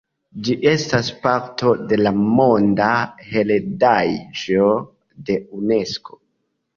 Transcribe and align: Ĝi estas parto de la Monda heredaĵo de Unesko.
Ĝi 0.45 0.53
estas 0.69 1.09
parto 1.25 1.73
de 1.91 1.99
la 1.99 2.11
Monda 2.21 2.87
heredaĵo 3.33 4.65
de 5.29 5.37
Unesko. 5.59 6.19